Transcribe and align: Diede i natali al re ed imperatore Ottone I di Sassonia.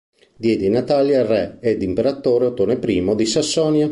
Diede 0.43 0.65
i 0.65 0.69
natali 0.75 1.13
al 1.13 1.27
re 1.27 1.57
ed 1.59 1.83
imperatore 1.83 2.47
Ottone 2.47 2.79
I 2.81 3.15
di 3.15 3.25
Sassonia. 3.27 3.87